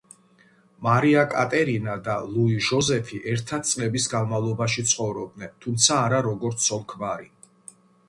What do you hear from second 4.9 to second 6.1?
ცხოვრობდნენ, თუმცა